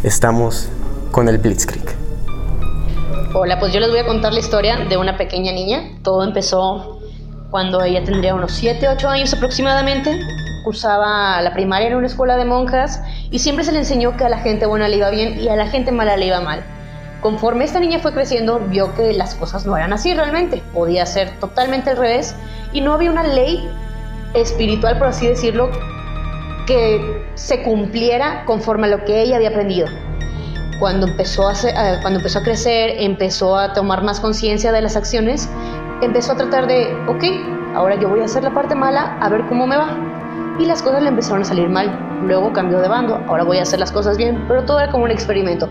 [0.02, 0.70] estamos
[1.12, 1.86] con el Blitzkrieg.
[3.36, 5.84] Hola, pues yo les voy a contar la historia de una pequeña niña.
[6.02, 7.00] Todo empezó
[7.52, 10.20] cuando ella tendría unos 7, 8 años aproximadamente.
[10.66, 14.30] Cursaba la primaria en una escuela de monjas y siempre se le enseñó que a
[14.30, 16.64] la gente buena le iba bien y a la gente mala le iba mal.
[17.22, 20.64] Conforme esta niña fue creciendo, vio que las cosas no eran así realmente.
[20.74, 22.36] Podía ser totalmente al revés
[22.72, 23.70] y no había una ley
[24.34, 25.70] espiritual, por así decirlo,
[26.66, 29.88] que se cumpliera conforme a lo que ella había aprendido.
[30.80, 31.54] Cuando empezó a,
[32.02, 35.50] cuando empezó a crecer, empezó a tomar más conciencia de las acciones,
[36.02, 39.46] empezó a tratar de, ok, ahora yo voy a hacer la parte mala, a ver
[39.48, 40.09] cómo me va.
[40.60, 42.20] Y las cosas le empezaron a salir mal.
[42.24, 45.06] Luego cambió de bando, ahora voy a hacer las cosas bien, pero todo era como
[45.06, 45.70] un experimento.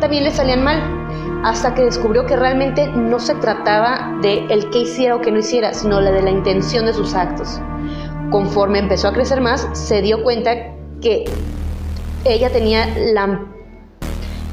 [0.00, 0.80] También le salían mal,
[1.44, 5.38] hasta que descubrió que realmente no se trataba de el que hiciera o que no
[5.38, 7.60] hiciera, sino la de la intención de sus actos.
[8.30, 10.52] Conforme empezó a crecer más, se dio cuenta
[11.02, 11.24] que
[12.24, 13.46] ella tenía la,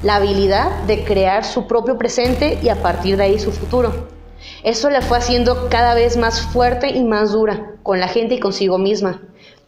[0.03, 4.07] la habilidad de crear su propio presente y a partir de ahí su futuro.
[4.63, 8.39] Eso la fue haciendo cada vez más fuerte y más dura con la gente y
[8.39, 9.21] consigo misma.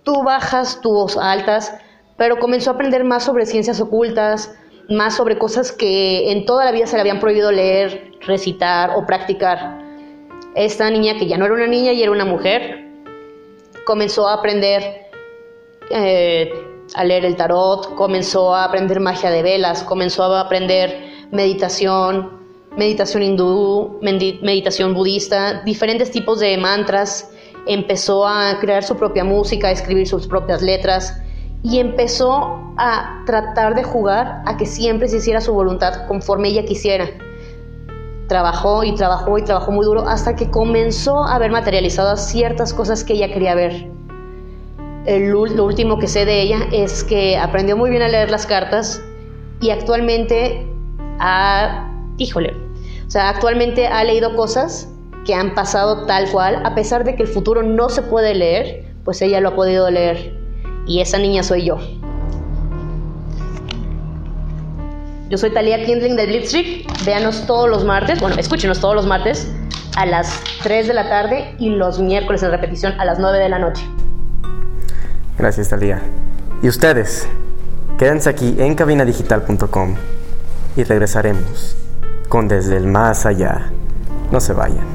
[0.04, 1.74] Tuvo bajas, tuvo altas,
[2.18, 4.54] pero comenzó a aprender más sobre ciencias ocultas,
[4.90, 9.06] más sobre cosas que en toda la vida se le habían prohibido leer, recitar o
[9.06, 9.80] practicar.
[10.56, 12.88] Esta niña, que ya no era una niña y era una mujer,
[13.86, 15.10] comenzó a aprender
[15.92, 16.52] eh,
[16.96, 22.40] a leer el tarot, comenzó a aprender magia de velas, comenzó a aprender meditación,
[22.76, 27.32] meditación hindú, meditación budista, diferentes tipos de mantras,
[27.70, 31.22] empezó a crear su propia música, a escribir sus propias letras
[31.62, 36.66] y empezó a tratar de jugar a que siempre se hiciera su voluntad conforme ella
[36.66, 37.06] quisiera.
[38.28, 43.04] Trabajó y trabajó y trabajó muy duro hasta que comenzó a ver materializadas ciertas cosas
[43.04, 43.88] que ella quería ver.
[45.06, 49.00] lo último que sé de ella es que aprendió muy bien a leer las cartas
[49.62, 50.66] y actualmente
[51.20, 52.56] ha, híjole,
[53.06, 54.90] o sea, actualmente ha leído cosas
[55.26, 58.86] que han pasado tal cual, a pesar de que el futuro no se puede leer,
[59.04, 60.34] pues ella lo ha podido leer.
[60.88, 61.78] Y esa niña soy yo.
[65.30, 66.88] Yo soy Talia Kindling de Blitzkrieg.
[67.06, 69.48] Véanos todos los martes, bueno, escúchenos todos los martes
[69.96, 73.50] a las 3 de la tarde y los miércoles en repetición a las 9 de
[73.50, 73.84] la noche.
[75.38, 76.02] Gracias, Talia.
[76.62, 77.28] Y ustedes,
[77.98, 79.96] quédense aquí en cabinadigital.com
[80.76, 81.78] y regresaremos
[82.28, 83.72] con Desde el Más Allá.
[84.32, 84.88] No se vayan.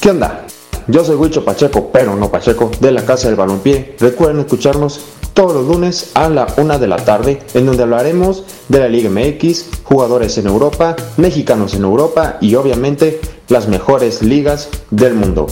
[0.00, 0.44] ¿Qué onda?
[0.86, 3.96] Yo soy Huicho Pacheco, pero no Pacheco, de la Casa del Balompié.
[3.98, 5.00] Recuerden escucharnos
[5.32, 9.10] todos los lunes a la una de la tarde, en donde hablaremos de la Liga
[9.10, 15.46] MX, jugadores en Europa, mexicanos en Europa y obviamente las mejores ligas del mundo.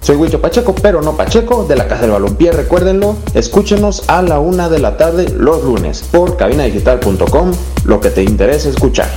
[0.00, 3.16] Soy Huicho Pacheco, pero no Pacheco, de la Casa del Balompié, recuérdenlo.
[3.34, 7.52] Escúchenos a la una de la tarde los lunes por cabinadigital.com,
[7.84, 9.08] lo que te interesa escuchar.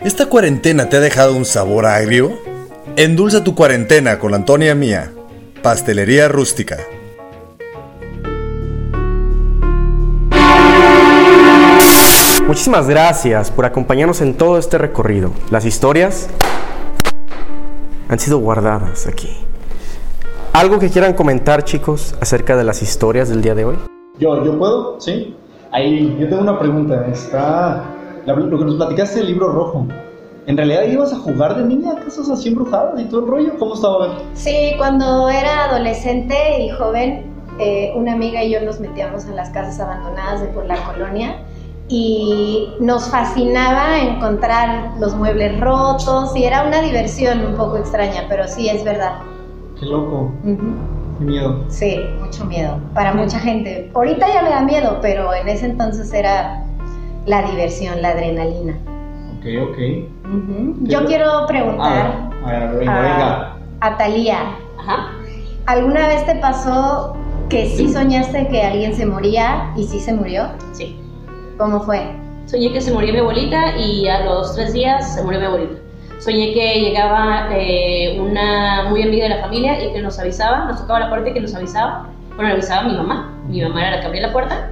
[0.00, 2.38] ¿Esta cuarentena te ha dejado un sabor agrio?
[2.96, 5.12] Endulza tu cuarentena con la Antonia Mía,
[5.62, 6.78] Pastelería Rústica.
[12.48, 15.30] Muchísimas gracias por acompañarnos en todo este recorrido.
[15.50, 16.28] Las historias
[18.08, 19.28] han sido guardadas aquí.
[20.54, 23.76] ¿Algo que quieran comentar, chicos, acerca de las historias del día de hoy?
[24.18, 25.36] Yo, yo puedo, sí.
[25.70, 27.06] Ahí, yo tengo una pregunta.
[27.12, 27.84] Está
[28.24, 29.86] la- lo que nos platicaste del libro rojo.
[30.46, 31.92] ¿En realidad ibas a jugar de niña?
[31.92, 33.52] ¿Acaso así embrujada y todo el rollo?
[33.58, 34.08] ¿Cómo estaba?
[34.32, 37.26] Sí, cuando era adolescente y joven,
[37.60, 41.36] eh, una amiga y yo nos metíamos a las casas abandonadas de por la colonia
[41.88, 48.46] y nos fascinaba encontrar los muebles rotos y era una diversión un poco extraña, pero
[48.46, 49.14] sí es verdad.
[49.80, 50.30] Qué loco.
[50.42, 51.64] Qué miedo.
[51.68, 53.90] Sí, mucho miedo para mucha gente.
[53.94, 56.62] Ahorita ya me da miedo, pero en ese entonces era
[57.26, 58.78] la diversión, la adrenalina.
[59.38, 59.78] Ok, ok.
[60.82, 63.56] Yo quiero preguntar A ver, a ver, venga, a, venga.
[63.80, 64.38] a Talía.
[65.66, 67.16] ¿Alguna vez te pasó
[67.48, 70.48] que sí soñaste que alguien se moría y sí se murió?
[70.72, 70.98] Sí.
[71.58, 72.00] ¿Cómo fue?
[72.46, 75.80] Soñé que se moría mi abuelita y a los tres días se murió mi abuelita.
[76.20, 80.80] Soñé que llegaba eh, una muy amiga de la familia y que nos avisaba, nos
[80.80, 82.10] tocaba la puerta y que nos avisaba.
[82.36, 83.42] Bueno, avisaba a mi mamá.
[83.48, 84.70] Mi mamá era la que abría la puerta.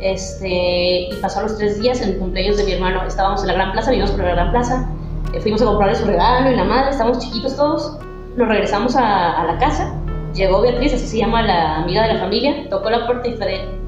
[0.00, 3.02] Este, y pasó los tres días en el cumpleaños de mi hermano.
[3.06, 4.88] Estábamos en la Gran Plaza, vivimos por la Gran Plaza.
[5.34, 7.98] Eh, fuimos a comprarle su regalo y la madre, estábamos chiquitos todos.
[8.36, 9.94] Nos regresamos a, a la casa.
[10.34, 13.46] Llegó Beatriz, así se llama la amiga de la familia, tocó la puerta y fue
[13.46, 13.83] de,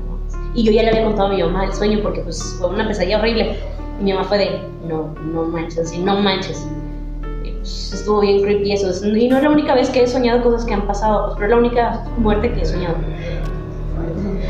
[0.56, 2.88] y yo ya le había contado a mi mamá el sueño porque pues fue una
[2.88, 3.56] pesadilla horrible.
[4.00, 6.66] Y mi mamá fue de, no, no manches, no manches.
[7.44, 8.90] Y, pues, estuvo bien creepy eso.
[8.90, 11.34] Es- Y no es la única vez que he soñado cosas que han pasado, pues,
[11.38, 12.96] pero es la única muerte que he soñado.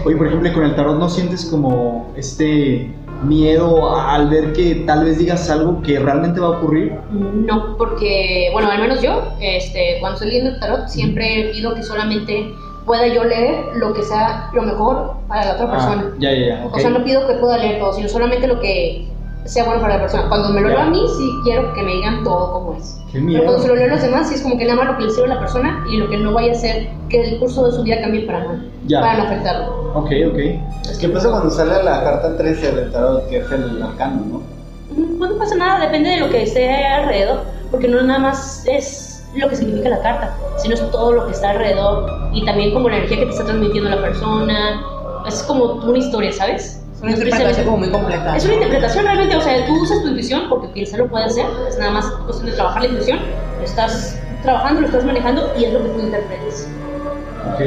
[0.05, 2.89] Oye, por ejemplo, con el tarot no sientes como este
[3.25, 6.93] miedo al ver que tal vez digas algo que realmente va a ocurrir.
[7.11, 11.83] No, porque, bueno, al menos yo, este, cuando estoy leyendo el tarot, siempre pido que
[11.83, 12.55] solamente
[12.87, 16.05] pueda yo leer lo que sea lo mejor para la otra persona.
[16.07, 16.67] Ah, ya, ya, ya.
[16.67, 16.77] ok.
[16.77, 19.09] O sea, no pido que pueda leer todo, sino solamente lo que
[19.45, 20.29] sea bueno para la persona.
[20.29, 22.97] Cuando me lo leo a mí, sí quiero que me digan todo como es.
[23.07, 23.43] Qué Pero miedo.
[23.45, 25.05] cuando se lo leo a los demás, sí es como que nada más lo que
[25.05, 27.67] le sirve a la persona y lo que no vaya a hacer que el curso
[27.67, 29.01] de su vida cambie para mal, Ya.
[29.01, 29.93] para no afectarlo.
[29.95, 30.39] Ok, ok.
[31.01, 34.39] ¿Qué pasa cuando sale la carta 13 del tarot, que es el arcano, no?
[34.97, 38.65] Mm, Pues no pasa nada, depende de lo que esté alrededor, porque no nada más
[38.67, 42.73] es lo que significa la carta, sino es todo lo que está alrededor y también
[42.73, 44.83] como la energía que te está transmitiendo la persona.
[45.27, 46.83] Es como una historia, ¿sabes?
[46.95, 48.37] Es una interpretación como muy completa.
[48.37, 51.47] Es una interpretación realmente, o sea, tú usas tu intuición porque piensa lo puede hacer,
[51.69, 53.19] es nada más cuestión de trabajar la intuición,
[53.59, 56.69] lo estás trabajando, lo estás manejando y es lo que tú interpretes.
[57.53, 57.61] Ok.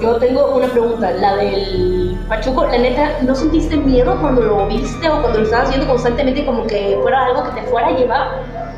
[0.00, 5.08] Yo tengo una pregunta, la del Pachuco, la neta, ¿no sentiste miedo cuando lo viste
[5.08, 8.28] o cuando lo estabas viendo constantemente como que fuera algo que te fuera a llevar?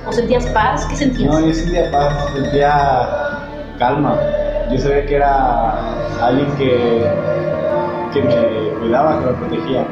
[0.06, 0.86] ¿O sentías paz?
[0.86, 1.32] ¿Qué sentías?
[1.32, 3.38] No, yo sentía paz, sentía
[3.78, 4.16] calma.
[4.70, 7.10] Yo sabía que era alguien que,
[8.12, 9.84] que me cuidaba, que me protegía.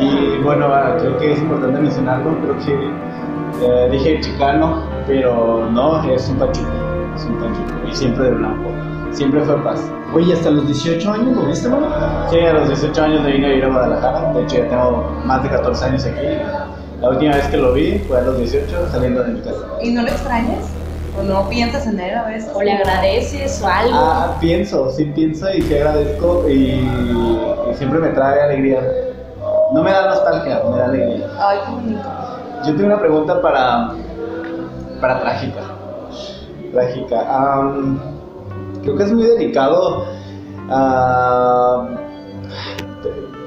[0.00, 6.28] Y bueno, creo que es importante mencionarlo, creo que eh, dije chicano, pero no, es
[6.28, 6.70] un pachuco,
[7.14, 7.88] es un pachuco.
[7.88, 8.70] Y siempre de blanco,
[9.10, 9.90] siempre fue paz.
[10.14, 11.88] Oye, ¿hasta los 18 años lo viste, mano?
[12.30, 15.20] Sí, a los 18 años me vine a vivir a Guadalajara, de hecho ya tengo
[15.26, 16.26] más de 14 años aquí.
[17.00, 19.60] La última vez que lo vi fue a los 18 saliendo de mi casa.
[19.82, 20.64] ¿Y no lo extrañas?
[21.18, 22.50] ¿O no piensas en él a veces?
[22.54, 23.90] ¿O le agradeces o algo?
[23.94, 26.52] Ah, pienso, sí pienso y sí agradezco y,
[27.70, 28.80] y siempre me trae alegría.
[29.74, 31.28] No me da nostalgia, me da alegría.
[31.38, 32.08] Ay, qué bonito.
[32.66, 33.92] Yo tengo una pregunta para,
[35.00, 35.60] para Trágica.
[36.72, 37.26] Trágica.
[38.82, 40.04] creo que es muy delicado.
[40.70, 41.88] ah,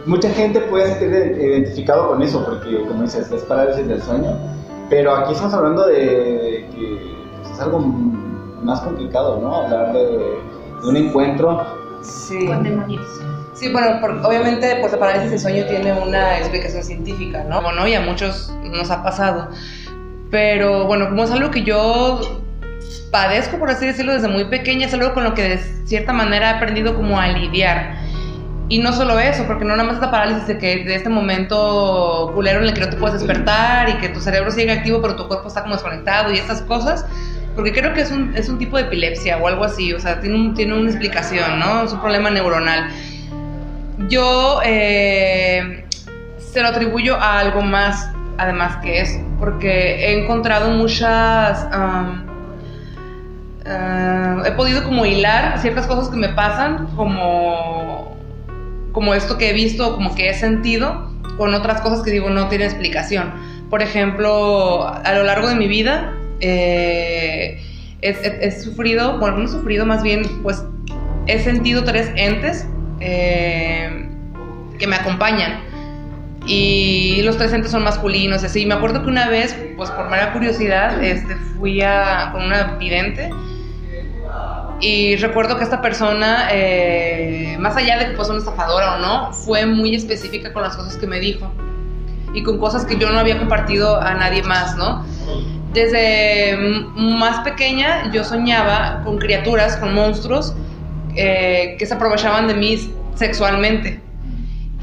[0.05, 4.37] mucha gente puede sentir identificado con eso porque, como dices, es parálisis del sueño.
[4.89, 9.55] Pero aquí estamos hablando de que pues, es algo más complicado, ¿no?
[9.63, 10.01] Hablar de,
[10.81, 11.65] de un encuentro.
[12.01, 12.45] Sí.
[12.45, 13.05] Con demonios.
[13.53, 17.61] Sí, bueno, por- obviamente pues la parálisis del sueño tiene una explicación científica, ¿no?
[17.61, 19.49] Bueno, y a muchos nos ha pasado.
[20.31, 22.21] Pero bueno, como es algo que yo
[23.11, 26.51] padezco, por así decirlo, desde muy pequeña, es algo con lo que de cierta manera
[26.51, 27.97] he aprendido como a lidiar.
[28.71, 32.31] Y no solo eso, porque no nada más esta parálisis de que de este momento
[32.33, 35.17] culero en el que no te puedes despertar y que tu cerebro sigue activo pero
[35.17, 37.05] tu cuerpo está como desconectado y estas cosas,
[37.53, 40.21] porque creo que es un, es un tipo de epilepsia o algo así, o sea,
[40.21, 41.83] tiene, tiene una explicación, ¿no?
[41.83, 42.87] Es un problema neuronal.
[44.07, 45.83] Yo eh,
[46.37, 51.67] se lo atribuyo a algo más, además que eso, porque he encontrado muchas...
[51.73, 52.23] ah,
[54.45, 57.80] he podido como hilar ciertas cosas que me pasan, como,
[58.91, 62.47] como esto que he visto, como que he sentido, con otras cosas que digo no
[62.49, 63.31] tiene explicación.
[63.69, 67.61] Por ejemplo, a lo largo de mi vida eh,
[68.01, 70.63] he, he- he sufrido, bueno, no he sufrido, más bien, pues
[71.27, 72.67] he sentido tres entes
[72.99, 74.07] eh,
[74.77, 75.61] que me acompañan.
[76.47, 78.65] Y los tres entes son masculinos, así.
[78.65, 83.29] Me acuerdo que una vez, pues por mera curiosidad, este, fui a, con una vidente
[84.81, 89.31] y recuerdo que esta persona, eh, más allá de que fuese una estafadora o no,
[89.31, 91.51] fue muy específica con las cosas que me dijo
[92.33, 95.05] y con cosas que yo no había compartido a nadie más, ¿no?
[95.73, 96.57] Desde
[96.95, 100.53] más pequeña yo soñaba con criaturas, con monstruos
[101.15, 104.01] eh, que se aprovechaban de mí sexualmente.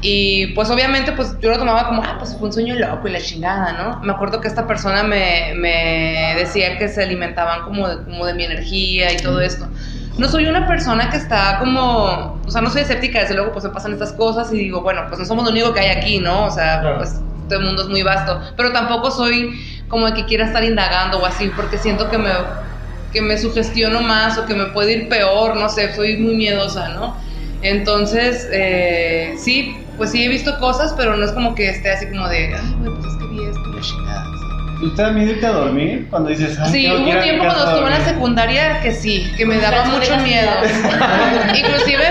[0.01, 3.11] Y pues obviamente pues yo lo tomaba como, ah, pues fue un sueño loco y
[3.11, 3.99] la chingada, ¿no?
[4.01, 8.33] Me acuerdo que esta persona me, me decía que se alimentaban como de, como de
[8.33, 9.67] mi energía y todo esto.
[10.17, 13.65] No soy una persona que está como, o sea, no soy escéptica, desde luego pues
[13.65, 16.19] me pasan estas cosas y digo, bueno, pues no somos lo único que hay aquí,
[16.19, 16.45] ¿no?
[16.45, 17.19] O sea, pues
[17.49, 21.19] todo el mundo es muy vasto, pero tampoco soy como de que quiera estar indagando
[21.19, 22.31] o así, porque siento que me,
[23.11, 26.89] que me sugestiono más o que me puede ir peor, no sé, soy muy miedosa,
[26.89, 27.17] ¿no?
[27.61, 32.07] Entonces, eh, sí, pues sí he visto cosas, pero no es como que esté así
[32.07, 34.25] como de, ay, güey, pues es que vi esto la chingada.
[34.81, 37.63] ¿Y te da miedo irte a dormir cuando dices, ay, Sí, hubo un tiempo cuando
[37.65, 38.13] estuve en la dormir"?
[38.13, 40.49] secundaria que sí, que me daba mucho miedo.
[41.53, 42.03] inclusive,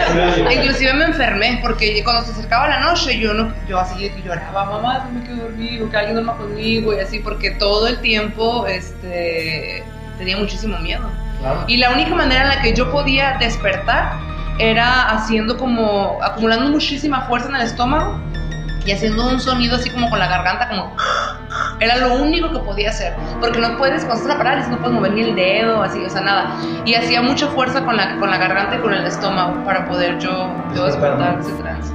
[0.54, 4.22] inclusive me enfermé porque cuando se acercaba la noche yo no, yo así de que
[4.22, 7.86] lloraba, mamá, no me quiero dormir, o que alguien duerma conmigo y así, porque todo
[7.88, 9.82] el tiempo, este,
[10.18, 11.08] tenía muchísimo miedo.
[11.68, 14.12] Y la única manera en la que yo podía despertar
[14.58, 18.20] era haciendo como, acumulando muchísima fuerza en el estómago
[18.84, 20.96] y haciendo un sonido así como con la garganta, como...
[21.80, 24.94] Era lo único que podía hacer, porque no puedes, cuando estás la parálisis, no puedes
[24.94, 26.56] mover ni el dedo, así, o sea, nada.
[26.84, 30.18] Y hacía mucha fuerza con la, con la garganta y con el estómago para poder
[30.18, 31.92] yo, yo despertar ese trance.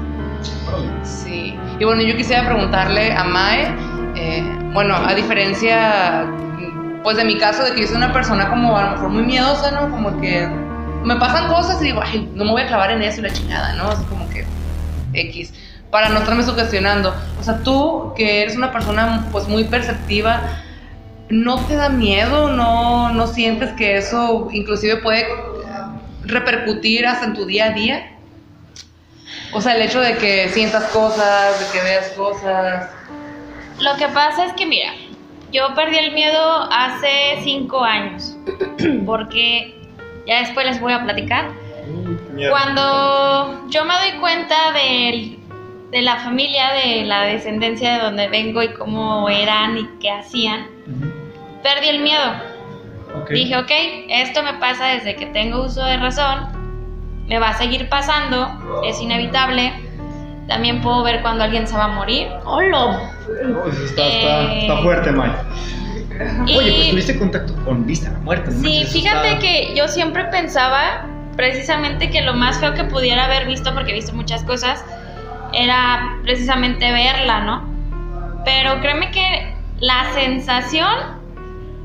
[1.04, 1.58] Sí.
[1.80, 3.76] Y bueno, yo quisiera preguntarle a Mae,
[4.16, 4.44] eh,
[4.74, 6.26] bueno, a diferencia,
[7.04, 9.24] pues de mi caso, de que yo soy una persona como a lo mejor muy
[9.24, 9.90] miedosa, ¿no?
[9.90, 10.48] Como que
[11.04, 13.34] me pasan cosas y digo, ay, no me voy a clavar en eso y la
[13.34, 13.90] chingada, ¿no?
[13.90, 14.46] Así como que
[15.14, 15.54] X,
[15.92, 17.14] para no estarme sugestionando.
[17.40, 20.42] O sea, tú que eres una persona pues muy perceptiva,
[21.30, 22.50] ¿no te da miedo?
[22.50, 25.28] ¿No, no sientes que eso inclusive puede
[26.24, 28.10] repercutir hasta en tu día a día?
[29.52, 32.90] O sea, el hecho de que sientas cosas, de que veas cosas.
[33.80, 34.94] Lo que pasa es que, mira,
[35.52, 38.36] yo perdí el miedo hace cinco años,
[39.06, 39.83] porque
[40.28, 41.50] ya después les voy a platicar.
[42.50, 45.40] Cuando yo me doy cuenta del-
[45.92, 50.68] de, la familia, de la descendencia de donde vengo y cómo eran y qué hacían,
[51.62, 52.22] perdí el miedo.
[53.30, 53.72] Dije, ok,
[54.10, 56.48] esto me pasa desde que tengo uso de razón,
[57.28, 59.72] me va a seguir pasando, es inevitable.
[60.48, 62.28] También puedo ver cuando alguien se va a morir.
[62.44, 63.12] ¡Hola!
[63.64, 65.36] Pues está, está, Eh, está fuerte, Mike.
[66.46, 68.60] Y- Oye, pues tuviste contacto con vista la muerte, ¿no?
[68.62, 71.06] Sí, fíjate que yo siempre pensaba
[71.36, 74.84] precisamente que lo más feo que pudiera haber visto, porque he visto muchas cosas,
[75.54, 77.64] era precisamente verla, ¿no?
[78.46, 80.94] Pero créeme que la sensación,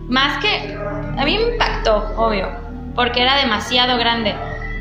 [0.09, 0.77] más que...
[1.19, 2.49] A mí me impactó, obvio,
[2.95, 4.35] porque era demasiado grande,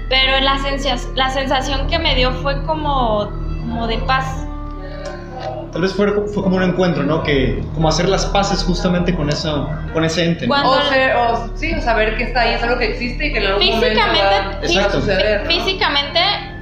[0.09, 3.29] pero la, sensa- la sensación que me dio fue como,
[3.61, 4.46] como de paz.
[5.71, 7.23] Tal vez fue, fue como un encuentro, ¿no?
[7.23, 10.47] Que como hacer las paces justamente con eso, con ese ente.
[10.47, 10.53] ¿no?
[10.53, 13.33] Cuando- O, ser- o sí, o saber que está ahí, es algo que existe y
[13.33, 14.99] que en algún momento va Físicamente, a Exacto.
[15.01, 15.41] suceder.
[15.43, 15.47] ¿no?
[15.49, 16.19] físicamente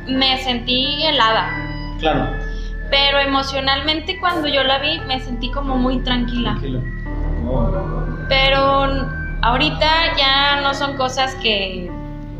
[0.08, 1.50] me sentí helada.
[2.00, 2.30] Claro.
[2.90, 6.58] Pero emocionalmente cuando yo la vi me sentí como muy tranquila.
[8.30, 8.86] Pero
[9.42, 11.90] ahorita ya no son cosas que,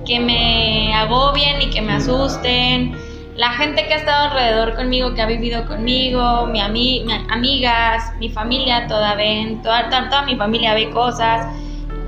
[0.06, 2.96] que me agobien y que me asusten.
[3.36, 8.14] La gente que ha estado alrededor conmigo, que ha vivido conmigo, mi ami- mi amigas,
[8.18, 11.46] mi familia, toda ven, toda, toda, toda mi familia ve cosas.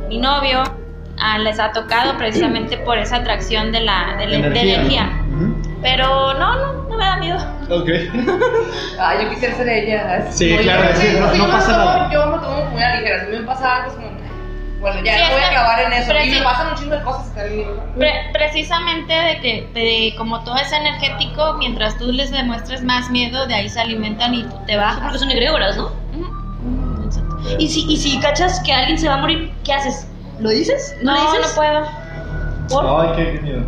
[0.07, 0.63] Mi novio
[1.19, 5.09] ah, les ha tocado precisamente por esa atracción de la, de la- de la energía.
[5.81, 7.37] Pero no, no, no me da miedo.
[7.69, 7.89] Ok.
[8.99, 10.31] Ah, yo quisiera ser ella.
[10.31, 12.09] Sí, Muy claro, que no- Sí, no yo pasa nada.
[12.11, 13.25] Yo me tomo muy a ligera.
[13.25, 14.16] Si me pasa algo, es como.
[14.79, 16.11] Bueno, ya Sí, no voy a clavar en eso.
[16.11, 16.41] Y me sí.
[16.43, 17.31] pasan un chingo de cosas.
[17.97, 23.47] Pre- precisamente de que de como todo es energético, mientras tú les demuestres más miedo,
[23.47, 24.99] de ahí se alimentan y tú te bajas.
[25.01, 25.91] Porque son egregoras, ¿no?
[27.57, 30.07] Y si, y si cachas que alguien se va a morir, ¿qué haces?
[30.39, 30.95] ¿Lo dices?
[31.01, 31.53] No, ¿Lo no, dices?
[31.55, 31.87] puedo.
[32.69, 32.85] ¿Por?
[32.85, 33.65] Ay, qué, qué miedo.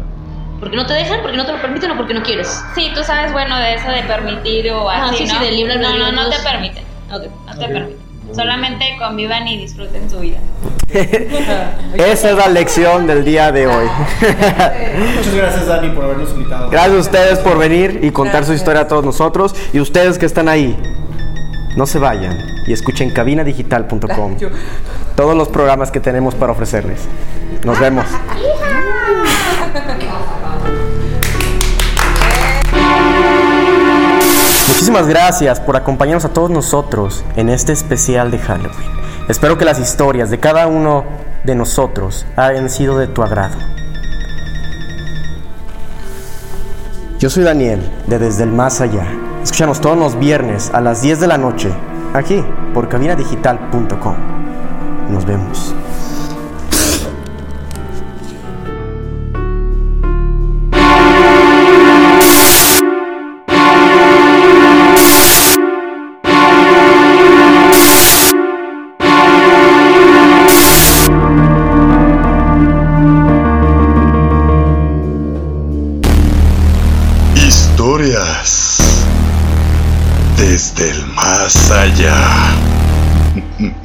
[0.60, 1.22] ¿Porque no te dejan?
[1.22, 2.62] ¿Porque no te lo permiten o porque no quieres?
[2.76, 5.41] Sí, tú sabes, bueno, de eso de permitir o Ah, así, sí, sí, ¿no?
[5.45, 6.84] del libre no, albedrío, no, no te permiten.
[7.12, 7.24] Ok.
[7.47, 8.09] No te permiten.
[8.34, 10.38] Solamente convivan y disfruten su vida.
[10.93, 13.86] Esa es la lección del día de hoy.
[15.15, 16.69] Muchas gracias, Dani, por habernos invitado.
[16.69, 19.55] Gracias a ustedes por venir y contar su historia a todos nosotros.
[19.73, 20.77] Y ustedes que están ahí,
[21.75, 24.38] no se vayan y escuchen cabinadigital.com.
[25.15, 26.99] Todos los programas que tenemos para ofrecerles.
[27.63, 28.05] Nos vemos.
[34.80, 38.89] Muchísimas gracias por acompañarnos a todos nosotros en este especial de Halloween.
[39.27, 41.03] Espero que las historias de cada uno
[41.43, 43.57] de nosotros hayan sido de tu agrado.
[47.19, 49.05] Yo soy Daniel, de Desde el Más Allá.
[49.43, 51.73] Escúchanos todos los viernes a las 10 de la noche,
[52.13, 52.41] aquí
[52.73, 54.15] por cabinadigital.com.
[55.09, 55.75] Nos vemos.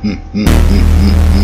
[0.05, 1.44] Mm-hmm.